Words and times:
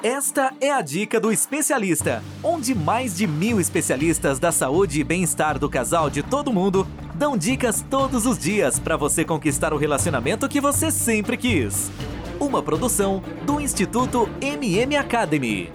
Esta 0.00 0.54
é 0.60 0.70
a 0.70 0.80
dica 0.80 1.18
do 1.18 1.32
especialista, 1.32 2.22
onde 2.40 2.72
mais 2.72 3.16
de 3.16 3.26
mil 3.26 3.60
especialistas 3.60 4.38
da 4.38 4.52
saúde 4.52 5.00
e 5.00 5.02
bem-estar 5.02 5.58
do 5.58 5.68
casal 5.68 6.08
de 6.08 6.22
todo 6.22 6.52
mundo 6.52 6.86
dão 7.16 7.36
dicas 7.36 7.84
todos 7.90 8.24
os 8.24 8.38
dias 8.38 8.78
para 8.78 8.96
você 8.96 9.24
conquistar 9.24 9.72
o 9.72 9.76
relacionamento 9.76 10.48
que 10.48 10.60
você 10.60 10.92
sempre 10.92 11.36
quis. 11.36 11.90
Uma 12.38 12.62
produção 12.62 13.20
do 13.44 13.60
Instituto 13.60 14.30
MM 14.40 14.94
Academy. 14.94 15.72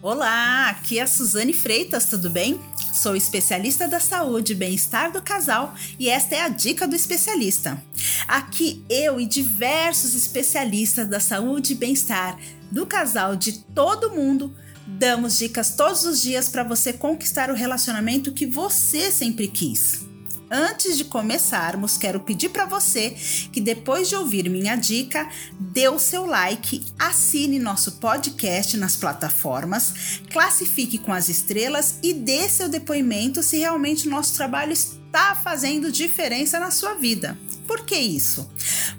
Olá, 0.00 0.70
aqui 0.70 0.98
é 0.98 1.02
a 1.02 1.06
Suzane 1.06 1.52
Freitas, 1.52 2.06
tudo 2.06 2.30
bem? 2.30 2.58
Sou 2.94 3.14
especialista 3.14 3.86
da 3.86 4.00
saúde 4.00 4.52
e 4.52 4.56
bem-estar 4.56 5.12
do 5.12 5.20
casal 5.20 5.74
e 5.98 6.08
esta 6.08 6.36
é 6.36 6.40
a 6.40 6.48
dica 6.48 6.88
do 6.88 6.96
especialista. 6.96 7.82
Aqui 8.26 8.82
eu 8.88 9.20
e 9.20 9.26
diversos 9.26 10.14
especialistas 10.14 11.06
da 11.06 11.20
saúde 11.20 11.74
e 11.74 11.76
bem-estar 11.76 12.38
do 12.70 12.86
casal 12.86 13.36
de 13.36 13.52
todo 13.52 14.10
mundo 14.10 14.54
damos 14.88 15.36
dicas 15.38 15.74
todos 15.76 16.04
os 16.04 16.22
dias 16.22 16.48
para 16.48 16.62
você 16.62 16.92
conquistar 16.92 17.50
o 17.50 17.54
relacionamento 17.54 18.32
que 18.32 18.46
você 18.46 19.10
sempre 19.10 19.46
quis. 19.46 20.08
Antes 20.50 20.96
de 20.96 21.04
começarmos, 21.04 21.98
quero 21.98 22.20
pedir 22.20 22.48
para 22.48 22.64
você 22.64 23.10
que 23.52 23.60
depois 23.60 24.08
de 24.08 24.16
ouvir 24.16 24.48
minha 24.48 24.76
dica, 24.76 25.28
dê 25.60 25.90
o 25.90 25.98
seu 25.98 26.24
like, 26.24 26.82
assine 26.98 27.58
nosso 27.58 27.92
podcast 27.92 28.74
nas 28.78 28.96
plataformas, 28.96 30.22
classifique 30.30 30.96
com 30.96 31.12
as 31.12 31.28
estrelas 31.28 31.98
e 32.02 32.14
dê 32.14 32.48
seu 32.48 32.66
depoimento 32.66 33.42
se 33.42 33.58
realmente 33.58 34.08
o 34.08 34.10
nosso 34.10 34.34
trabalho 34.34 34.72
está 34.72 35.34
fazendo 35.34 35.92
diferença 35.92 36.58
na 36.58 36.70
sua 36.70 36.94
vida. 36.94 37.36
Por 37.66 37.84
que 37.84 37.96
isso? 37.96 38.50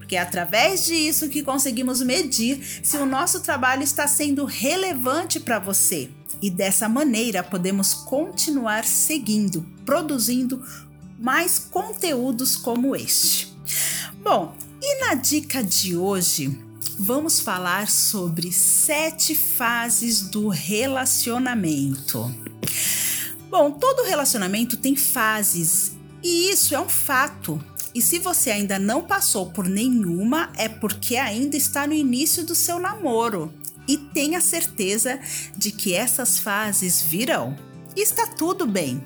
Porque 0.09 0.15
é 0.15 0.21
através 0.21 0.87
disso 0.87 1.29
que 1.29 1.43
conseguimos 1.43 2.01
medir 2.01 2.59
se 2.81 2.97
o 2.97 3.05
nosso 3.05 3.41
trabalho 3.41 3.83
está 3.83 4.07
sendo 4.07 4.43
relevante 4.43 5.39
para 5.39 5.59
você. 5.59 6.09
E 6.41 6.49
dessa 6.49 6.89
maneira 6.89 7.43
podemos 7.43 7.93
continuar 7.93 8.85
seguindo, 8.85 9.63
produzindo 9.85 10.66
mais 11.19 11.59
conteúdos 11.59 12.55
como 12.55 12.95
este. 12.95 13.53
Bom, 14.23 14.55
e 14.81 14.99
na 15.05 15.13
dica 15.13 15.63
de 15.63 15.95
hoje, 15.95 16.59
vamos 16.97 17.39
falar 17.39 17.88
sobre 17.88 18.51
sete 18.51 19.35
fases 19.35 20.21
do 20.23 20.47
relacionamento. 20.47 22.33
Bom, 23.47 23.69
todo 23.69 24.07
relacionamento 24.07 24.75
tem 24.75 24.95
fases 24.95 25.91
e 26.23 26.49
isso 26.49 26.73
é 26.73 26.79
um 26.79 26.89
fato. 26.89 27.63
E 27.93 28.01
se 28.01 28.19
você 28.19 28.51
ainda 28.51 28.77
não 28.77 29.01
passou 29.01 29.51
por 29.51 29.67
nenhuma, 29.67 30.51
é 30.55 30.69
porque 30.69 31.15
ainda 31.15 31.57
está 31.57 31.87
no 31.87 31.93
início 31.93 32.43
do 32.43 32.53
seu 32.53 32.79
namoro. 32.79 33.53
E 33.87 33.97
tenha 33.97 34.39
certeza 34.39 35.19
de 35.57 35.71
que 35.71 35.93
essas 35.93 36.37
fases 36.37 37.01
virão. 37.01 37.57
Está 37.95 38.27
tudo 38.27 38.65
bem. 38.67 39.03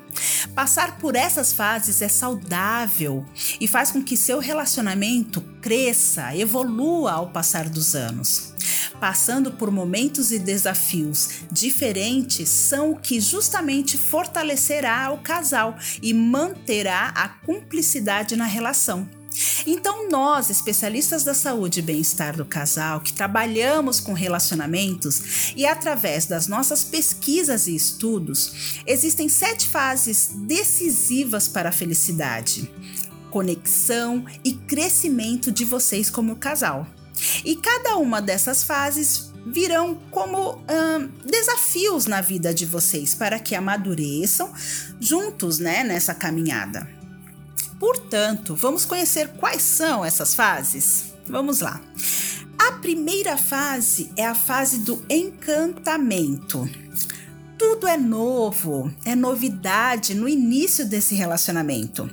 Passar 0.54 0.98
por 0.98 1.16
essas 1.16 1.52
fases 1.52 2.02
é 2.02 2.08
saudável 2.08 3.24
e 3.60 3.66
faz 3.66 3.90
com 3.90 4.02
que 4.02 4.16
seu 4.16 4.38
relacionamento 4.38 5.40
cresça, 5.60 6.36
evolua 6.36 7.12
ao 7.12 7.30
passar 7.30 7.68
dos 7.68 7.94
anos. 7.96 8.53
Passando 9.00 9.52
por 9.52 9.70
momentos 9.70 10.32
e 10.32 10.38
desafios 10.38 11.42
diferentes 11.50 12.48
são 12.48 12.92
o 12.92 12.96
que 12.96 13.20
justamente 13.20 13.98
fortalecerá 13.98 15.10
o 15.12 15.18
casal 15.18 15.76
e 16.02 16.14
manterá 16.14 17.12
a 17.14 17.28
cumplicidade 17.28 18.36
na 18.36 18.46
relação. 18.46 19.08
Então, 19.66 20.08
nós, 20.08 20.50
especialistas 20.50 21.24
da 21.24 21.34
saúde 21.34 21.80
e 21.80 21.82
bem-estar 21.82 22.36
do 22.36 22.44
casal, 22.44 23.00
que 23.00 23.12
trabalhamos 23.12 23.98
com 23.98 24.12
relacionamentos 24.12 25.52
e 25.56 25.66
através 25.66 26.26
das 26.26 26.46
nossas 26.46 26.84
pesquisas 26.84 27.66
e 27.66 27.74
estudos, 27.74 28.80
existem 28.86 29.28
sete 29.28 29.66
fases 29.66 30.30
decisivas 30.34 31.48
para 31.48 31.70
a 31.70 31.72
felicidade, 31.72 32.70
conexão 33.30 34.24
e 34.44 34.52
crescimento 34.52 35.50
de 35.50 35.64
vocês 35.64 36.08
como 36.10 36.36
casal. 36.36 36.86
E 37.44 37.56
cada 37.56 37.96
uma 37.96 38.20
dessas 38.20 38.62
fases 38.64 39.32
virão 39.46 39.94
como 40.10 40.56
hum, 40.56 41.08
desafios 41.24 42.06
na 42.06 42.20
vida 42.20 42.52
de 42.54 42.64
vocês 42.64 43.14
para 43.14 43.38
que 43.38 43.54
amadureçam 43.54 44.52
juntos, 44.98 45.58
né, 45.58 45.84
nessa 45.84 46.14
caminhada. 46.14 46.88
Portanto, 47.78 48.54
vamos 48.54 48.84
conhecer 48.84 49.28
quais 49.36 49.62
são 49.62 50.04
essas 50.04 50.34
fases? 50.34 51.12
Vamos 51.26 51.60
lá. 51.60 51.80
A 52.58 52.72
primeira 52.72 53.36
fase 53.36 54.10
é 54.16 54.24
a 54.24 54.34
fase 54.34 54.78
do 54.78 55.04
encantamento. 55.10 56.68
Tudo 57.58 57.86
é 57.86 57.96
novo, 57.96 58.92
é 59.04 59.14
novidade 59.14 60.14
no 60.14 60.28
início 60.28 60.86
desse 60.86 61.14
relacionamento. 61.14 62.10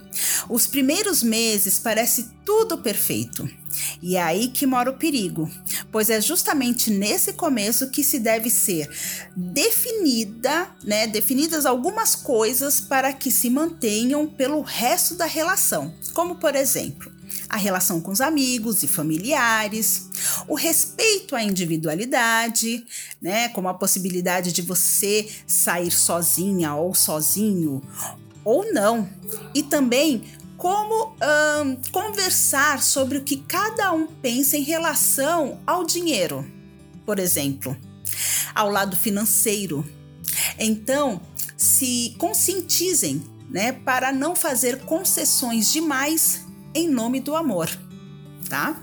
Os 0.52 0.68
primeiros 0.68 1.24
meses 1.24 1.80
parece 1.80 2.30
tudo 2.46 2.78
perfeito. 2.78 3.50
E 4.02 4.18
é 4.18 4.22
aí 4.22 4.50
que 4.50 4.66
mora 4.66 4.92
o 4.92 4.98
perigo, 4.98 5.50
pois 5.90 6.10
é 6.10 6.20
justamente 6.20 6.92
nesse 6.92 7.32
começo 7.32 7.90
que 7.90 8.04
se 8.04 8.20
deve 8.20 8.50
ser 8.50 8.90
definida, 9.34 10.68
né, 10.84 11.08
definidas 11.08 11.66
algumas 11.66 12.18
coisas 12.18 12.82
para 12.82 13.14
que 13.14 13.32
se 13.32 13.50
mantenham 13.50 14.28
pelo 14.28 14.60
resto 14.60 15.16
da 15.16 15.26
relação, 15.26 15.96
como 16.14 16.36
por 16.36 16.54
exemplo, 16.54 17.10
a 17.48 17.56
relação 17.56 18.02
com 18.02 18.12
os 18.12 18.20
amigos 18.20 18.84
e 18.84 18.90
familiares, 18.90 20.10
o 20.50 20.56
respeito 20.56 21.34
à 21.34 21.42
individualidade, 21.42 22.86
né, 23.22 23.48
como 23.48 23.70
a 23.70 23.74
possibilidade 23.74 24.52
de 24.52 24.62
você 24.62 25.30
sair 25.48 25.92
sozinha 25.92 26.76
ou 26.76 26.94
sozinho 26.94 27.82
ou 28.44 28.74
não, 28.74 29.08
e 29.54 29.62
também 29.64 30.24
como 30.62 31.16
conversar 31.92 32.84
sobre 32.84 33.18
o 33.18 33.24
que 33.24 33.38
cada 33.38 33.92
um 33.94 34.06
pensa 34.06 34.56
em 34.56 34.62
relação 34.62 35.60
ao 35.66 35.84
dinheiro, 35.84 36.46
por 37.04 37.18
exemplo, 37.18 37.76
ao 38.54 38.70
lado 38.70 38.96
financeiro. 38.96 39.84
Então, 40.60 41.20
se 41.58 42.14
conscientizem, 42.20 43.24
né, 43.50 43.72
para 43.72 44.12
não 44.12 44.36
fazer 44.36 44.82
concessões 44.82 45.74
demais 45.74 46.46
em 46.76 46.88
nome 46.88 47.20
do 47.20 47.36
amor, 47.36 47.68
tá? 48.48 48.80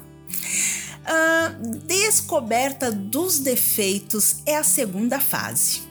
Descoberta 1.87 2.91
dos 2.91 3.39
defeitos 3.39 4.39
é 4.45 4.57
a 4.57 4.65
segunda 4.65 5.21
fase. 5.21 5.83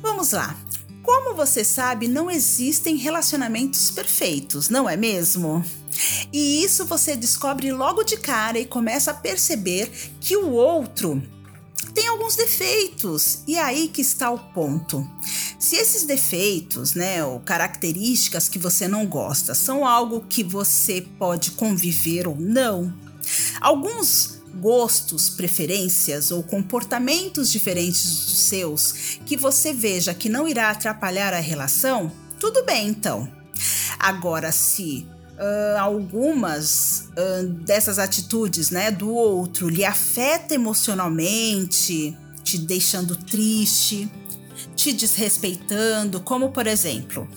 Vamos 0.00 0.30
lá. 0.30 0.56
Como 1.04 1.34
você 1.34 1.62
sabe, 1.62 2.08
não 2.08 2.30
existem 2.30 2.96
relacionamentos 2.96 3.90
perfeitos, 3.90 4.70
não 4.70 4.88
é 4.88 4.96
mesmo? 4.96 5.62
E 6.32 6.64
isso 6.64 6.86
você 6.86 7.14
descobre 7.14 7.70
logo 7.70 8.02
de 8.02 8.16
cara 8.16 8.58
e 8.58 8.64
começa 8.64 9.10
a 9.10 9.14
perceber 9.14 9.92
que 10.18 10.34
o 10.34 10.50
outro 10.50 11.22
tem 11.94 12.08
alguns 12.08 12.36
defeitos. 12.36 13.40
E 13.46 13.56
é 13.56 13.60
aí 13.60 13.88
que 13.88 14.00
está 14.00 14.30
o 14.30 14.38
ponto. 14.38 15.06
Se 15.58 15.76
esses 15.76 16.04
defeitos, 16.04 16.94
né, 16.94 17.22
ou 17.22 17.38
características 17.38 18.48
que 18.48 18.58
você 18.58 18.88
não 18.88 19.06
gosta, 19.06 19.54
são 19.54 19.86
algo 19.86 20.24
que 20.26 20.42
você 20.42 21.06
pode 21.18 21.50
conviver 21.52 22.26
ou 22.26 22.36
não, 22.36 22.92
alguns 23.60 24.33
gostos, 24.60 25.28
preferências 25.28 26.30
ou 26.30 26.42
comportamentos 26.42 27.50
diferentes 27.50 28.04
dos 28.04 28.40
seus 28.40 29.18
que 29.24 29.36
você 29.36 29.72
veja 29.72 30.14
que 30.14 30.28
não 30.28 30.48
irá 30.48 30.70
atrapalhar 30.70 31.32
a 31.32 31.40
relação, 31.40 32.10
tudo 32.38 32.64
bem 32.64 32.88
então. 32.88 33.30
Agora, 33.98 34.52
se 34.52 35.06
uh, 35.34 35.78
algumas 35.78 37.08
uh, 37.10 37.46
dessas 37.64 37.98
atitudes 37.98 38.70
né, 38.70 38.90
do 38.90 39.12
outro 39.12 39.68
lhe 39.68 39.84
afeta 39.84 40.54
emocionalmente, 40.54 42.16
te 42.42 42.58
deixando 42.58 43.16
triste, 43.16 44.10
te 44.76 44.92
desrespeitando, 44.92 46.20
como 46.20 46.50
por 46.50 46.66
exemplo, 46.66 47.28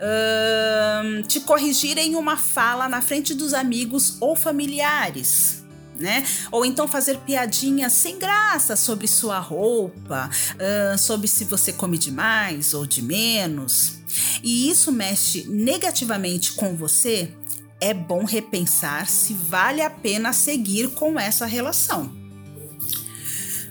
uh, 0.00 1.22
te 1.26 1.40
corrigir 1.40 1.98
em 1.98 2.16
uma 2.16 2.36
fala 2.36 2.88
na 2.88 3.00
frente 3.00 3.34
dos 3.34 3.54
amigos 3.54 4.16
ou 4.20 4.34
familiares 4.34 5.65
né? 5.98 6.24
Ou 6.50 6.64
então 6.64 6.86
fazer 6.86 7.18
piadinhas 7.18 7.92
sem 7.92 8.18
graça 8.18 8.76
sobre 8.76 9.06
sua 9.06 9.38
roupa, 9.38 10.30
uh, 10.54 10.98
sobre 10.98 11.28
se 11.28 11.44
você 11.44 11.72
come 11.72 11.98
demais 11.98 12.74
ou 12.74 12.86
de 12.86 13.02
menos. 13.02 13.98
E 14.42 14.70
isso 14.70 14.92
mexe 14.92 15.46
negativamente 15.48 16.52
com 16.52 16.76
você, 16.76 17.32
é 17.80 17.92
bom 17.92 18.24
repensar 18.24 19.08
se 19.08 19.34
vale 19.34 19.82
a 19.82 19.90
pena 19.90 20.32
seguir 20.32 20.90
com 20.90 21.18
essa 21.18 21.46
relação. 21.46 22.10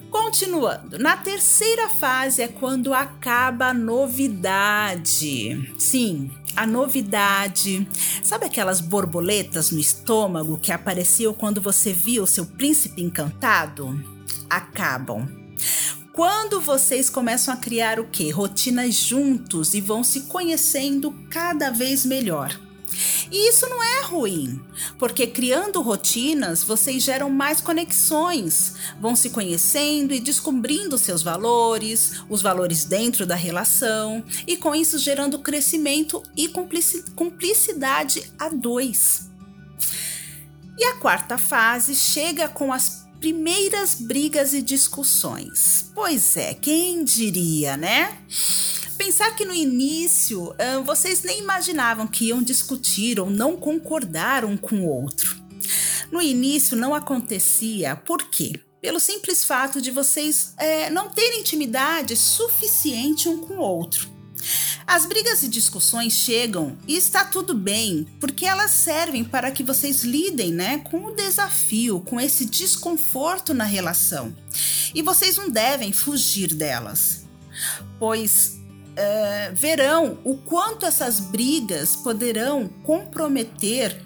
Continuando, 0.09 0.97
na 0.97 1.17
terceira 1.17 1.89
fase 1.89 2.41
é 2.41 2.47
quando 2.47 2.93
acaba 2.93 3.67
a 3.67 3.73
novidade. 3.73 5.73
Sim, 5.77 6.31
a 6.55 6.65
novidade. 6.65 7.87
Sabe 8.23 8.45
aquelas 8.45 8.81
borboletas 8.81 9.71
no 9.71 9.79
estômago 9.79 10.57
que 10.57 10.71
apareciam 10.71 11.33
quando 11.33 11.61
você 11.61 11.93
viu 11.93 12.23
o 12.23 12.27
seu 12.27 12.45
príncipe 12.45 13.01
encantado? 13.01 14.03
Acabam. 14.49 15.27
Quando 16.13 16.61
vocês 16.61 17.09
começam 17.09 17.53
a 17.53 17.57
criar 17.57 17.99
o 17.99 18.05
que? 18.05 18.29
Rotinas 18.29 18.95
juntos 18.95 19.73
e 19.73 19.81
vão 19.81 20.03
se 20.03 20.21
conhecendo 20.21 21.13
cada 21.29 21.69
vez 21.69 22.05
melhor. 22.05 22.57
E 23.31 23.49
isso 23.49 23.67
não 23.67 23.83
é 23.83 24.01
ruim, 24.03 24.61
porque 24.99 25.27
criando 25.27 25.81
rotinas 25.81 26.63
vocês 26.63 27.03
geram 27.03 27.29
mais 27.29 27.61
conexões, 27.61 28.73
vão 28.99 29.15
se 29.15 29.29
conhecendo 29.29 30.13
e 30.13 30.19
descobrindo 30.19 30.97
seus 30.97 31.23
valores, 31.23 32.21
os 32.29 32.41
valores 32.41 32.85
dentro 32.85 33.25
da 33.25 33.35
relação, 33.35 34.23
e 34.45 34.57
com 34.57 34.75
isso 34.75 34.97
gerando 34.97 35.39
crescimento 35.39 36.21
e 36.35 36.49
cumplicidade 37.15 38.31
a 38.37 38.49
dois. 38.49 39.29
E 40.77 40.83
a 40.83 40.95
quarta 40.97 41.37
fase 41.37 41.95
chega 41.95 42.47
com 42.49 42.73
as 42.73 43.05
primeiras 43.19 43.95
brigas 43.95 44.53
e 44.53 44.61
discussões. 44.61 45.89
Pois 45.95 46.35
é, 46.37 46.53
quem 46.53 47.03
diria, 47.03 47.77
né? 47.77 48.17
Pensar 48.97 49.35
que 49.35 49.45
no 49.45 49.53
início 49.53 50.53
vocês 50.85 51.21
nem 51.21 51.39
imaginavam 51.39 52.07
que 52.07 52.25
iam 52.25 52.41
discutir 52.41 53.19
ou 53.19 53.29
não 53.29 53.57
concordar 53.57 54.45
um 54.45 54.57
com 54.57 54.77
o 54.77 54.87
outro. 54.87 55.35
No 56.11 56.21
início 56.21 56.77
não 56.77 56.93
acontecia, 56.93 57.95
por 57.95 58.23
quê? 58.29 58.53
Pelo 58.81 58.99
simples 58.99 59.43
fato 59.43 59.81
de 59.81 59.89
vocês 59.89 60.53
é, 60.57 60.89
não 60.89 61.09
terem 61.09 61.41
intimidade 61.41 62.15
suficiente 62.15 63.27
um 63.27 63.39
com 63.39 63.55
o 63.55 63.59
outro. 63.59 64.13
As 64.85 65.07
brigas 65.07 65.41
e 65.41 65.47
discussões 65.47 66.13
chegam 66.13 66.77
e 66.87 66.95
está 66.95 67.25
tudo 67.25 67.55
bem, 67.55 68.05
porque 68.19 68.45
elas 68.45 68.69
servem 68.69 69.23
para 69.23 69.49
que 69.49 69.63
vocês 69.63 70.03
lidem 70.03 70.53
né, 70.53 70.77
com 70.79 71.05
o 71.05 71.15
desafio, 71.15 71.99
com 72.01 72.21
esse 72.21 72.45
desconforto 72.45 73.53
na 73.53 73.63
relação. 73.63 74.35
E 74.93 75.01
vocês 75.01 75.37
não 75.37 75.49
devem 75.49 75.91
fugir 75.91 76.53
delas, 76.53 77.25
pois 77.97 78.59
uh, 78.95 79.55
verão 79.55 80.17
o 80.23 80.35
quanto 80.37 80.85
essas 80.85 81.19
brigas 81.19 81.95
poderão 81.95 82.67
comprometer, 82.83 84.01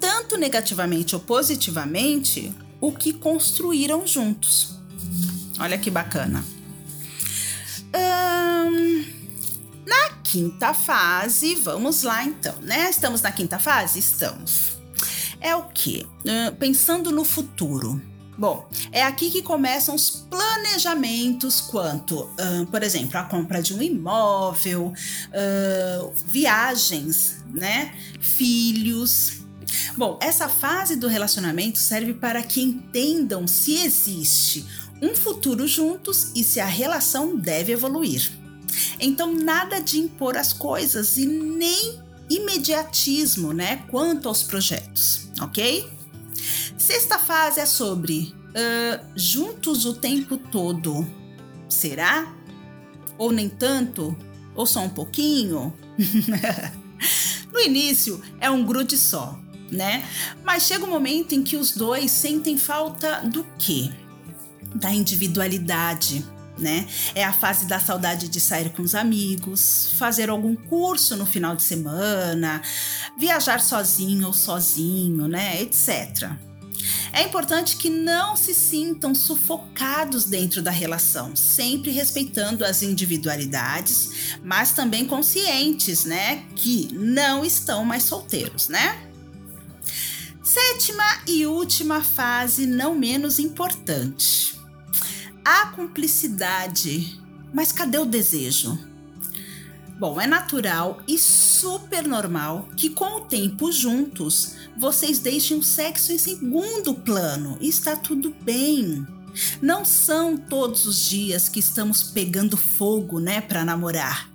tanto 0.00 0.36
negativamente 0.36 1.14
ou 1.14 1.20
positivamente, 1.20 2.52
o 2.80 2.92
que 2.92 3.12
construíram 3.12 4.06
juntos. 4.06 4.78
Olha 5.58 5.76
que 5.76 5.90
bacana. 5.90 6.44
Na 9.86 10.10
quinta 10.22 10.74
fase, 10.74 11.54
vamos 11.56 12.02
lá 12.02 12.22
então, 12.22 12.54
né? 12.60 12.90
Estamos 12.90 13.22
na 13.22 13.32
quinta 13.32 13.58
fase? 13.58 13.98
Estamos. 13.98 14.78
É 15.40 15.56
o 15.56 15.64
que? 15.64 16.06
Uh, 16.20 16.54
pensando 16.56 17.10
no 17.10 17.24
futuro. 17.24 18.00
Bom, 18.38 18.68
é 18.92 19.02
aqui 19.02 19.30
que 19.30 19.42
começam 19.42 19.96
os 19.96 20.10
planejamentos 20.10 21.60
quanto, 21.60 22.20
uh, 22.20 22.66
por 22.70 22.84
exemplo, 22.84 23.18
a 23.18 23.24
compra 23.24 23.60
de 23.60 23.74
um 23.74 23.82
imóvel, 23.82 24.92
uh, 24.92 26.12
viagens, 26.24 27.44
né? 27.52 27.92
Filhos. 28.20 29.40
Bom, 29.96 30.16
essa 30.22 30.48
fase 30.48 30.94
do 30.94 31.08
relacionamento 31.08 31.78
serve 31.78 32.14
para 32.14 32.40
que 32.40 32.62
entendam 32.62 33.48
se 33.48 33.74
existe 33.84 34.64
um 35.02 35.16
futuro 35.16 35.66
juntos 35.66 36.30
e 36.36 36.44
se 36.44 36.60
a 36.60 36.66
relação 36.66 37.36
deve 37.36 37.72
evoluir. 37.72 38.30
Então, 39.00 39.34
nada 39.34 39.80
de 39.80 39.98
impor 39.98 40.36
as 40.36 40.52
coisas 40.52 41.16
e 41.16 41.26
nem 41.26 42.00
imediatismo, 42.30 43.52
né, 43.52 43.84
quanto 43.88 44.28
aos 44.28 44.44
projetos, 44.44 45.28
ok? 45.40 45.97
Sexta 46.78 47.18
fase 47.18 47.58
é 47.58 47.66
sobre 47.66 48.32
uh, 48.50 49.04
juntos 49.16 49.84
o 49.84 49.94
tempo 49.94 50.38
todo. 50.38 51.04
Será? 51.68 52.32
Ou 53.18 53.32
nem 53.32 53.48
tanto? 53.48 54.16
Ou 54.54 54.64
só 54.64 54.80
um 54.80 54.88
pouquinho? 54.88 55.74
no 57.52 57.58
início 57.58 58.22
é 58.40 58.48
um 58.48 58.64
grude 58.64 58.96
só, 58.96 59.36
né? 59.72 60.04
Mas 60.44 60.62
chega 60.62 60.84
um 60.84 60.90
momento 60.90 61.34
em 61.34 61.42
que 61.42 61.56
os 61.56 61.72
dois 61.72 62.12
sentem 62.12 62.56
falta 62.56 63.22
do 63.22 63.44
quê? 63.58 63.90
Da 64.76 64.92
individualidade, 64.92 66.24
né? 66.56 66.86
É 67.12 67.24
a 67.24 67.32
fase 67.32 67.66
da 67.66 67.80
saudade 67.80 68.28
de 68.28 68.38
sair 68.38 68.70
com 68.70 68.82
os 68.82 68.94
amigos, 68.94 69.94
fazer 69.98 70.30
algum 70.30 70.54
curso 70.54 71.16
no 71.16 71.26
final 71.26 71.56
de 71.56 71.64
semana, 71.64 72.62
viajar 73.18 73.60
sozinho 73.60 74.28
ou 74.28 74.32
sozinho, 74.32 75.26
né? 75.26 75.60
Etc. 75.60 76.47
É 77.12 77.22
importante 77.22 77.76
que 77.76 77.88
não 77.88 78.36
se 78.36 78.54
sintam 78.54 79.14
sufocados 79.14 80.24
dentro 80.24 80.62
da 80.62 80.70
relação, 80.70 81.34
sempre 81.34 81.90
respeitando 81.90 82.64
as 82.64 82.82
individualidades, 82.82 84.36
mas 84.44 84.72
também 84.72 85.06
conscientes, 85.06 86.04
né, 86.04 86.44
que 86.54 86.88
não 86.92 87.44
estão 87.44 87.84
mais 87.84 88.04
solteiros, 88.04 88.68
né? 88.68 89.04
Sétima 90.42 91.04
e 91.26 91.46
última 91.46 92.02
fase, 92.02 92.66
não 92.66 92.94
menos 92.94 93.38
importante. 93.38 94.58
A 95.44 95.66
cumplicidade. 95.66 97.20
Mas 97.52 97.70
cadê 97.70 97.98
o 97.98 98.06
desejo? 98.06 98.87
Bom, 99.98 100.20
é 100.20 100.28
natural 100.28 101.00
e 101.08 101.18
super 101.18 102.06
normal 102.06 102.68
que 102.76 102.88
com 102.88 103.16
o 103.16 103.20
tempo 103.22 103.72
juntos 103.72 104.54
vocês 104.76 105.18
deixem 105.18 105.56
o 105.58 105.62
sexo 105.62 106.12
em 106.12 106.18
segundo 106.18 106.94
plano 106.94 107.58
está 107.60 107.96
tudo 107.96 108.32
bem. 108.42 109.04
Não 109.60 109.84
são 109.84 110.36
todos 110.36 110.86
os 110.86 111.04
dias 111.04 111.48
que 111.48 111.58
estamos 111.58 112.04
pegando 112.04 112.56
fogo, 112.56 113.18
né, 113.18 113.40
para 113.40 113.64
namorar. 113.64 114.30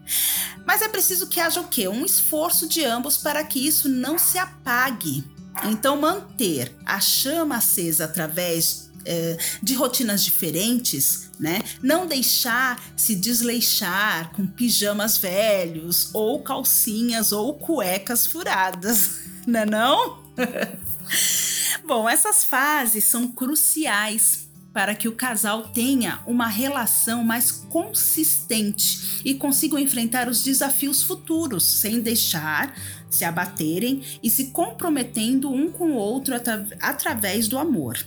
Mas 0.66 0.82
é 0.82 0.90
preciso 0.90 1.28
que 1.28 1.40
haja 1.40 1.62
o 1.62 1.68
quê? 1.70 1.88
Um 1.88 2.06
esforço 2.06 2.68
de 2.68 2.84
ambos 2.84 3.18
para 3.18 3.42
que 3.46 3.66
isso 3.66 3.88
não 3.88 4.20
se 4.20 4.38
apague. 4.38 5.24
Então, 5.66 6.00
manter 6.00 6.76
a 6.86 7.00
chama 7.00 7.58
acesa 7.58 8.06
através 8.06 8.92
é, 9.06 9.38
de 9.62 9.74
rotinas 9.76 10.24
diferentes, 10.24 11.30
né? 11.40 11.62
Não 11.82 12.08
deixar 12.08 12.82
se 12.96 13.16
desleixar 13.16 14.32
com 14.34 14.48
pijamas 14.48 15.18
velhos 15.18 16.10
ou 16.14 16.42
calcinhas 16.42 17.32
ou 17.32 17.54
cuecas 17.54 18.26
furadas, 18.26 19.20
né 19.46 19.66
não? 19.66 20.24
Bom, 21.86 22.08
essas 22.08 22.44
fases 22.44 23.04
são 23.04 23.28
cruciais 23.28 24.43
para 24.74 24.96
que 24.96 25.08
o 25.08 25.16
casal 25.16 25.70
tenha 25.70 26.20
uma 26.26 26.48
relação 26.48 27.24
mais 27.24 27.52
consistente 27.52 29.22
e 29.24 29.36
consigam 29.36 29.78
enfrentar 29.78 30.28
os 30.28 30.44
desafios 30.44 31.04
futuros 31.04 31.64
sem 31.64 32.02
deixar 32.02 32.76
se 33.10 33.24
abaterem 33.24 34.02
e 34.24 34.30
se 34.30 34.46
comprometendo 34.46 35.52
um 35.52 35.72
com 35.72 35.92
o 35.92 35.96
outro 35.96 36.36
atra 36.36 36.68
através 36.82 37.48
do 37.48 37.60
amor. 37.60 37.98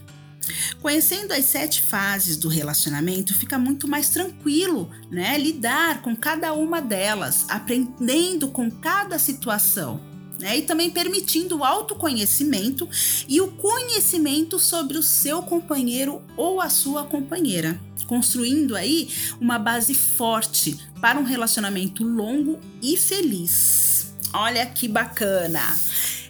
Conhecendo 0.81 1.33
as 1.33 1.45
sete 1.45 1.83
fases 1.83 2.37
do 2.37 2.49
relacionamento, 2.49 3.35
fica 3.35 3.59
muito 3.59 3.89
mais 3.89 4.11
tranquilo, 4.11 4.91
né? 5.11 5.37
Lidar 5.39 6.03
com 6.03 6.15
cada 6.15 6.53
uma 6.53 6.81
delas, 6.81 7.47
aprendendo 7.49 8.49
com 8.49 8.71
cada 8.71 9.19
situação. 9.19 10.16
Né? 10.39 10.59
E 10.59 10.63
também 10.63 10.91
permitindo 10.91 11.59
o 11.59 11.65
autoconhecimento 11.65 12.89
e 13.27 13.41
o 13.41 13.53
conhecimento 13.53 14.59
sobre 14.59 14.99
o 14.99 15.03
seu 15.03 15.43
companheiro 15.43 16.23
ou 16.37 16.61
a 16.61 16.69
sua 16.69 17.05
companheira, 17.05 17.81
construindo 18.07 18.77
aí 18.77 19.09
uma 19.41 19.59
base 19.59 19.95
forte 19.95 20.79
para 21.01 21.19
um 21.19 21.25
relacionamento 21.25 22.05
longo 22.05 22.61
e 22.83 22.97
feliz. 22.97 24.15
Olha 24.33 24.67
que 24.67 24.87
bacana! 24.87 25.77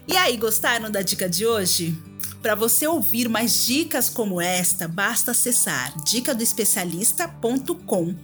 E 0.06 0.16
aí, 0.16 0.36
gostaram 0.36 0.88
da 0.88 1.02
dica 1.02 1.28
de 1.28 1.44
hoje? 1.44 1.98
Para 2.40 2.54
você 2.54 2.86
ouvir 2.86 3.28
mais 3.28 3.66
dicas 3.66 4.08
como 4.08 4.40
esta, 4.40 4.86
basta 4.86 5.32
acessar 5.32 5.92
dicadoespecialista.com 6.04 8.14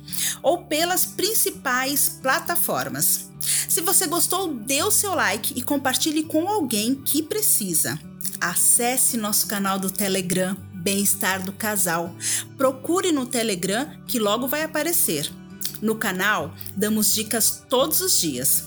ou 0.40 0.58
pelas 0.58 1.04
principais 1.04 2.08
plataformas. 2.08 3.31
Se 3.72 3.80
você 3.80 4.06
gostou, 4.06 4.52
dê 4.52 4.82
o 4.82 4.90
seu 4.90 5.14
like 5.14 5.54
e 5.56 5.62
compartilhe 5.62 6.24
com 6.24 6.46
alguém 6.46 6.94
que 6.94 7.22
precisa. 7.22 7.98
Acesse 8.38 9.16
nosso 9.16 9.46
canal 9.46 9.78
do 9.78 9.90
Telegram 9.90 10.54
Bem-Estar 10.74 11.42
do 11.42 11.54
Casal. 11.54 12.14
Procure 12.58 13.12
no 13.12 13.24
Telegram 13.24 13.90
que 14.06 14.18
logo 14.18 14.46
vai 14.46 14.62
aparecer. 14.62 15.32
No 15.80 15.94
canal, 15.94 16.54
damos 16.76 17.14
dicas 17.14 17.64
todos 17.66 18.02
os 18.02 18.20
dias, 18.20 18.64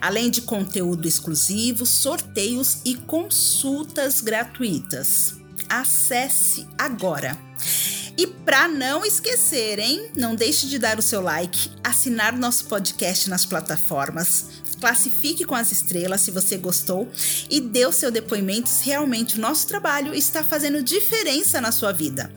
além 0.00 0.28
de 0.28 0.42
conteúdo 0.42 1.06
exclusivo, 1.06 1.86
sorteios 1.86 2.78
e 2.84 2.96
consultas 2.96 4.20
gratuitas. 4.20 5.36
Acesse 5.68 6.66
agora! 6.76 7.38
E 8.18 8.26
para 8.26 8.66
não 8.66 9.04
esquecer, 9.04 9.78
hein? 9.78 10.10
Não 10.16 10.34
deixe 10.34 10.66
de 10.66 10.76
dar 10.76 10.98
o 10.98 11.02
seu 11.02 11.20
like, 11.20 11.70
assinar 11.84 12.36
nosso 12.36 12.64
podcast 12.64 13.30
nas 13.30 13.46
plataformas, 13.46 14.46
classifique 14.80 15.44
com 15.44 15.54
as 15.54 15.70
estrelas 15.70 16.22
se 16.22 16.32
você 16.32 16.56
gostou 16.56 17.08
e 17.48 17.60
dê 17.60 17.86
o 17.86 17.92
seu 17.92 18.10
depoimento 18.10 18.68
se 18.68 18.86
realmente 18.86 19.38
o 19.38 19.40
nosso 19.40 19.68
trabalho 19.68 20.12
está 20.12 20.42
fazendo 20.42 20.82
diferença 20.82 21.60
na 21.60 21.70
sua 21.70 21.92
vida. 21.92 22.28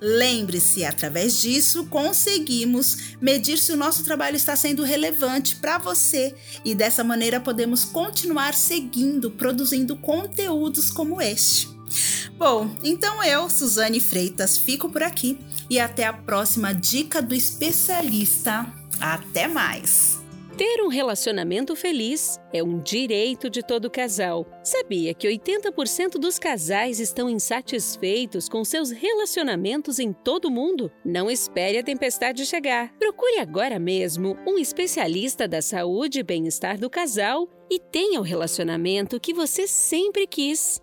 Lembre-se, 0.00 0.84
através 0.84 1.40
disso 1.40 1.86
conseguimos 1.86 3.14
medir 3.20 3.58
se 3.58 3.70
o 3.70 3.76
nosso 3.76 4.02
trabalho 4.02 4.34
está 4.34 4.56
sendo 4.56 4.82
relevante 4.82 5.54
para 5.54 5.78
você 5.78 6.34
e 6.64 6.74
dessa 6.74 7.04
maneira 7.04 7.38
podemos 7.38 7.84
continuar 7.84 8.54
seguindo, 8.54 9.30
produzindo 9.30 9.96
conteúdos 9.96 10.90
como 10.90 11.22
este. 11.22 11.77
Bom, 12.36 12.70
então 12.84 13.22
eu, 13.24 13.48
Suzane 13.48 14.00
Freitas, 14.00 14.56
fico 14.56 14.88
por 14.88 15.02
aqui 15.02 15.38
e 15.68 15.78
até 15.78 16.06
a 16.06 16.12
próxima 16.12 16.72
dica 16.72 17.20
do 17.20 17.34
especialista. 17.34 18.66
Até 19.00 19.48
mais! 19.48 20.18
Ter 20.58 20.82
um 20.82 20.88
relacionamento 20.88 21.76
feliz 21.76 22.36
é 22.52 22.64
um 22.64 22.80
direito 22.80 23.48
de 23.48 23.62
todo 23.62 23.88
casal. 23.88 24.44
Sabia 24.64 25.14
que 25.14 25.28
80% 25.28 26.18
dos 26.18 26.36
casais 26.36 26.98
estão 26.98 27.30
insatisfeitos 27.30 28.48
com 28.48 28.64
seus 28.64 28.90
relacionamentos 28.90 30.00
em 30.00 30.12
todo 30.12 30.46
o 30.46 30.50
mundo? 30.50 30.90
Não 31.04 31.30
espere 31.30 31.78
a 31.78 31.82
tempestade 31.84 32.44
chegar. 32.44 32.92
Procure 32.98 33.38
agora 33.38 33.78
mesmo 33.78 34.36
um 34.44 34.58
especialista 34.58 35.46
da 35.46 35.62
saúde 35.62 36.18
e 36.18 36.24
bem-estar 36.24 36.76
do 36.76 36.90
casal 36.90 37.48
e 37.70 37.78
tenha 37.78 38.18
o 38.18 38.24
relacionamento 38.24 39.20
que 39.20 39.32
você 39.32 39.68
sempre 39.68 40.26
quis. 40.26 40.82